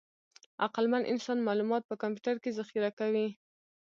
[0.65, 3.27] عقلمن انسان معلومات په کمپیوټر کې ذخیره کوي.